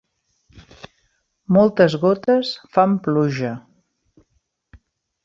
Moltes 1.57 1.97
gotes 2.05 2.53
fan 2.77 2.97
pluja. 3.09 3.53